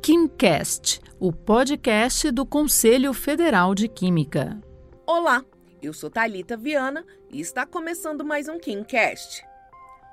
KimCast, 0.00 1.00
o 1.18 1.32
podcast 1.32 2.30
do 2.30 2.46
Conselho 2.46 3.12
Federal 3.12 3.74
de 3.74 3.88
Química. 3.88 4.60
Olá, 5.06 5.44
eu 5.82 5.92
sou 5.92 6.08
Talita 6.08 6.56
Viana 6.56 7.04
e 7.30 7.40
está 7.40 7.66
começando 7.66 8.24
mais 8.24 8.48
um 8.48 8.58
KimCast. 8.58 9.44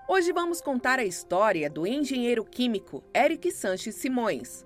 Hoje 0.10 0.34
vamos 0.34 0.62
contar 0.62 0.99
a 0.99 1.05
história 1.05 1.70
do 1.70 1.86
engenheiro 1.86 2.44
químico 2.44 3.04
Eric 3.16 3.52
Sanches 3.52 3.95
Simões. 3.95 4.66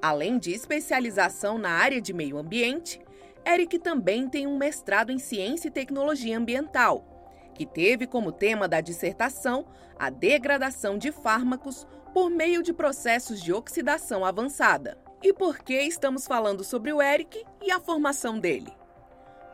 Além 0.00 0.38
de 0.38 0.52
especialização 0.52 1.58
na 1.58 1.70
área 1.70 2.00
de 2.00 2.12
meio 2.12 2.38
ambiente, 2.38 3.00
Eric 3.46 3.78
também 3.78 4.28
tem 4.28 4.46
um 4.46 4.56
mestrado 4.56 5.10
em 5.10 5.18
Ciência 5.18 5.68
e 5.68 5.72
Tecnologia 5.72 6.38
Ambiental, 6.38 7.04
que 7.54 7.66
teve 7.66 8.06
como 8.06 8.32
tema 8.32 8.68
da 8.68 8.80
dissertação 8.80 9.66
a 9.98 10.08
degradação 10.08 10.96
de 10.96 11.12
fármacos 11.12 11.86
por 12.12 12.30
meio 12.30 12.62
de 12.62 12.72
processos 12.72 13.40
de 13.40 13.52
oxidação 13.52 14.24
avançada. 14.24 14.98
E 15.22 15.32
por 15.32 15.58
que 15.58 15.80
estamos 15.82 16.26
falando 16.26 16.64
sobre 16.64 16.92
o 16.92 17.00
Eric 17.00 17.44
e 17.62 17.70
a 17.70 17.78
formação 17.78 18.38
dele? 18.38 18.72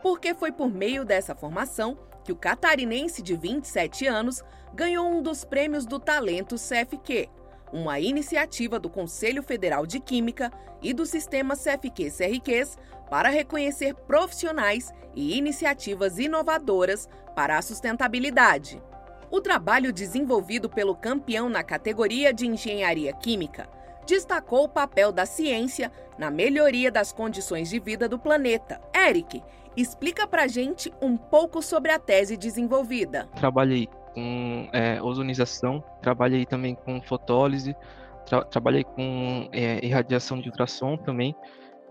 Porque 0.02 0.34
foi 0.34 0.52
por 0.52 0.70
meio 0.70 1.04
dessa 1.04 1.34
formação 1.34 1.98
que 2.24 2.32
o 2.32 2.36
catarinense 2.36 3.22
de 3.22 3.36
27 3.36 4.06
anos 4.06 4.42
ganhou 4.74 5.08
um 5.08 5.22
dos 5.22 5.44
prêmios 5.44 5.86
do 5.86 5.98
Talento 5.98 6.56
CFQ, 6.56 7.28
uma 7.72 7.98
iniciativa 7.98 8.78
do 8.78 8.88
Conselho 8.88 9.42
Federal 9.42 9.86
de 9.86 10.00
Química 10.00 10.52
e 10.82 10.92
do 10.92 11.04
Sistema 11.04 11.54
CFQ-CRQs 11.54 12.76
para 13.10 13.28
reconhecer 13.28 13.94
profissionais 13.94 14.92
e 15.14 15.36
iniciativas 15.36 16.18
inovadoras 16.18 17.08
para 17.34 17.58
a 17.58 17.62
sustentabilidade. 17.62 18.82
O 19.30 19.40
trabalho 19.40 19.92
desenvolvido 19.92 20.68
pelo 20.68 20.94
campeão 20.94 21.48
na 21.48 21.62
categoria 21.62 22.32
de 22.32 22.46
engenharia 22.46 23.12
química 23.12 23.68
destacou 24.06 24.64
o 24.64 24.68
papel 24.68 25.10
da 25.10 25.26
ciência 25.26 25.90
na 26.16 26.30
melhoria 26.30 26.90
das 26.90 27.12
condições 27.12 27.68
de 27.68 27.78
vida 27.80 28.08
do 28.08 28.18
planeta. 28.18 28.80
Eric, 28.94 29.42
explica 29.76 30.26
pra 30.26 30.46
gente 30.46 30.92
um 31.02 31.16
pouco 31.16 31.60
sobre 31.60 31.90
a 31.90 31.98
tese 31.98 32.36
desenvolvida. 32.36 33.28
Trabalhei 33.34 33.88
com 34.14 34.68
é, 34.72 35.02
ozonização, 35.02 35.82
trabalhei 36.00 36.46
também 36.46 36.74
com 36.74 37.02
fotólise, 37.02 37.76
tra 38.24 38.44
trabalhei 38.44 38.84
com 38.84 39.48
é, 39.52 39.84
irradiação 39.84 40.40
de 40.40 40.48
ultrassom 40.48 40.96
também 40.96 41.34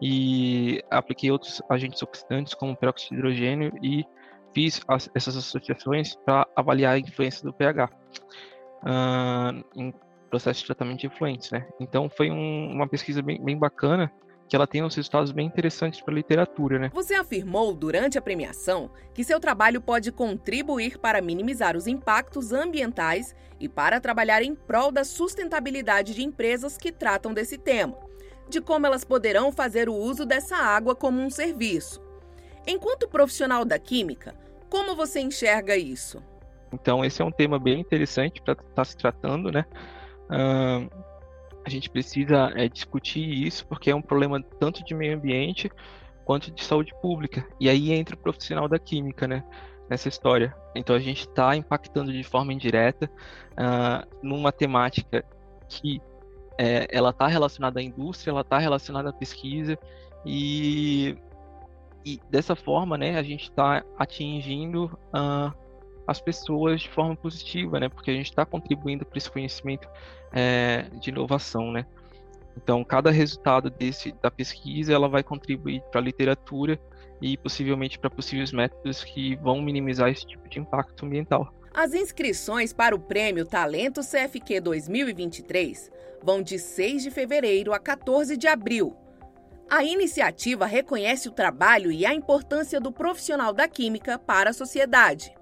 e 0.02 0.82
apliquei 0.90 1.32
outros 1.32 1.62
agentes 1.70 2.02
oxidantes 2.02 2.54
como 2.54 2.76
peróxido 2.76 3.16
de 3.16 3.20
hidrogênio 3.20 3.72
e 3.82 4.06
fiz 4.56 4.82
as, 4.88 5.10
essas 5.14 5.36
associações 5.36 6.16
para 6.26 6.48
avaliar 6.56 6.96
a 6.96 7.00
influência 7.00 7.44
do 7.44 7.54
pH 7.54 7.90
uh, 8.84 9.66
em 9.76 9.94
processo 10.30 10.62
de 10.62 10.66
tratamento 10.66 11.02
de 11.02 11.08
efluentes, 11.08 11.52
né? 11.52 11.68
Então 11.80 12.10
foi 12.10 12.32
um, 12.32 12.72
uma 12.72 12.88
pesquisa 12.88 13.22
bem, 13.22 13.44
bem 13.44 13.58
bacana 13.58 14.12
que 14.48 14.56
ela 14.56 14.68
tem 14.68 14.84
uns 14.84 14.96
resultados 14.96 15.32
bem 15.32 15.48
interessantes 15.48 16.02
para 16.02 16.14
a 16.14 16.16
literatura, 16.16 16.78
né? 16.80 16.92
Você 16.94 17.16
afirmou 17.16 17.74
durante 17.74 18.18
a 18.18 18.22
premiação 18.22 18.92
que 19.14 19.24
seu 19.24 19.40
trabalho 19.40 19.82
pode 19.82 20.12
contribuir 20.12 21.00
para 21.00 21.22
minimizar 21.22 21.76
os 21.76 21.88
impactos 21.88 22.52
ambientais 22.52 23.36
e 23.60 23.68
para 23.68 24.00
trabalhar 24.00 24.44
em 24.44 24.54
prol 24.54 24.92
da 24.92 25.04
sustentabilidade 25.04 26.14
de 26.14 26.24
empresas 26.24 26.78
que 26.78 26.92
tratam 26.92 27.34
desse 27.34 27.58
tema, 27.58 27.98
de 28.48 28.62
como 28.62 28.86
elas 28.86 29.04
poderão 29.04 29.52
fazer 29.52 29.90
o 29.90 29.96
uso 29.96 30.26
dessa 30.26 30.56
água 30.56 30.96
como 30.96 31.20
um 31.20 31.30
serviço. 31.30 32.00
Enquanto 32.68 33.08
profissional 33.08 33.66
da 33.66 33.80
química, 33.80 34.45
como 34.70 34.96
você 34.96 35.20
enxerga 35.22 35.76
isso? 35.76 36.22
Então, 36.74 37.04
esse 37.06 37.22
é 37.22 37.26
um 37.26 37.32
tema 37.32 37.58
bem 37.58 37.80
interessante 37.80 38.42
para 38.42 38.54
estar 38.54 38.74
tá 38.74 38.84
se 38.84 38.98
tratando, 38.98 39.52
né? 39.52 39.66
Uh, 40.26 40.90
a 41.66 41.70
gente 41.70 41.90
precisa 41.90 42.52
é, 42.56 42.68
discutir 42.68 43.22
isso 43.22 43.66
porque 43.68 43.90
é 43.90 43.96
um 43.96 44.02
problema 44.02 44.42
tanto 44.60 44.84
de 44.84 44.94
meio 44.94 45.16
ambiente 45.16 45.72
quanto 46.24 46.52
de 46.52 46.64
saúde 46.64 46.94
pública. 47.02 47.46
E 47.60 47.70
aí 47.70 47.92
entra 47.92 48.16
o 48.16 48.20
profissional 48.20 48.68
da 48.68 48.78
química, 48.78 49.28
né? 49.28 49.44
Nessa 49.90 50.10
história. 50.10 50.56
Então 50.76 50.96
a 50.96 51.00
gente 51.00 51.22
está 51.22 51.56
impactando 51.56 52.12
de 52.12 52.24
forma 52.24 52.52
indireta 52.52 53.10
uh, 53.52 54.18
numa 54.22 54.52
temática 54.52 55.24
que 55.70 56.02
é, 56.58 56.88
ela 56.90 57.10
está 57.10 57.28
relacionada 57.28 57.80
à 57.80 57.84
indústria, 57.84 58.32
ela 58.32 58.42
está 58.42 58.58
relacionada 58.58 59.10
à 59.10 59.14
pesquisa 59.14 59.78
e 60.26 61.18
e 62.06 62.22
dessa 62.30 62.56
forma, 62.56 62.98
né, 62.98 63.18
a 63.18 63.24
gente 63.24 63.46
está 63.50 63.84
atingindo 63.98 64.86
uh, 65.08 65.52
as 66.06 66.22
pessoas 66.22 66.82
de 66.82 66.90
forma 66.90 67.16
positiva, 67.16 67.80
né, 67.80 67.90
porque 67.90 68.12
a 68.12 68.14
gente 68.14 68.30
está 68.30 68.46
contribuindo 68.46 69.04
para 69.04 69.18
esse 69.18 69.30
conhecimento 69.30 69.90
é, 70.32 70.86
de 71.02 71.10
inovação, 71.10 71.72
né. 71.72 71.84
Então, 72.56 72.84
cada 72.84 73.10
resultado 73.10 73.70
desse 73.72 74.12
da 74.22 74.30
pesquisa, 74.30 74.94
ela 74.94 75.10
vai 75.10 75.24
contribuir 75.24 75.82
para 75.92 76.00
a 76.00 76.04
literatura 76.04 76.80
e 77.20 77.36
possivelmente 77.38 77.98
para 77.98 78.10
possíveis 78.10 78.52
métodos 78.52 79.04
que 79.04 79.36
vão 79.38 79.62
minimizar 79.62 80.10
esse 80.10 80.26
tipo 80.26 80.48
de 80.48 80.60
impacto 80.60 81.06
ambiental. 81.06 81.52
As 81.74 81.94
inscrições 81.94 82.72
para 82.72 82.96
o 82.96 83.00
Prêmio 83.00 83.46
Talento 83.46 84.00
CFQ 84.02 84.62
2023 84.62 85.92
vão 86.24 86.42
de 86.42 86.58
6 86.58 87.04
de 87.04 87.12
fevereiro 87.12 87.74
a 87.74 87.80
14 87.80 88.38
de 88.38 88.48
abril 88.48 88.96
a 89.70 89.84
iniciativa 89.84 90.66
reconhece 90.66 91.28
o 91.28 91.32
trabalho 91.32 91.92
e 91.92 92.06
a 92.06 92.14
importância 92.14 92.80
do 92.80 92.92
profissional 92.92 93.52
da 93.52 93.68
química 93.68 94.18
para 94.20 94.52
a 94.52 94.54
sociedade. 94.54 95.34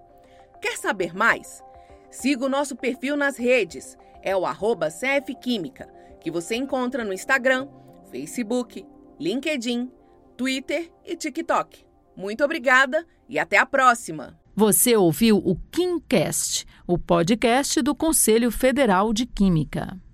Quer 0.62 0.78
saber 0.78 1.14
mais? 1.16 1.62
Siga 2.10 2.46
o 2.46 2.50
nosso 2.50 2.76
perfil 2.76 3.18
nas 3.18 3.38
redes, 3.38 3.98
é 4.22 4.36
o 4.36 4.46
arroba 4.46 4.90
CFQuímica, 4.90 5.92
que 6.22 6.32
você 6.32 6.56
encontra 6.56 7.04
no 7.04 7.12
Instagram, 7.12 7.68
Facebook, 8.12 8.86
LinkedIn, 9.20 9.92
Twitter 10.38 10.92
e 11.06 11.16
TikTok. 11.16 11.86
Muito 12.16 12.44
obrigada 12.44 13.06
e 13.28 13.38
até 13.38 13.58
a 13.58 13.66
próxima! 13.66 14.40
Você 14.56 14.96
ouviu 14.96 15.38
o 15.38 15.56
KimCast, 15.72 16.68
o 16.86 16.96
podcast 16.96 17.82
do 17.82 17.96
Conselho 17.96 18.52
Federal 18.52 19.12
de 19.12 19.26
Química. 19.26 20.00